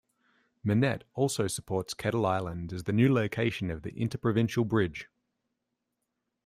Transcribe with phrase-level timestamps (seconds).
[0.63, 5.07] Monette also supports Kettle Island as the new location of the Interprovincial Bridge.